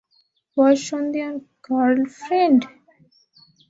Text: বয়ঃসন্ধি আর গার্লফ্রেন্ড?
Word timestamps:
বয়ঃসন্ধি 0.57 1.19
আর 1.27 1.35
গার্লফ্রেন্ড? 1.67 2.61